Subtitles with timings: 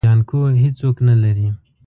[0.07, 1.47] جانکو هيڅوک نه لري.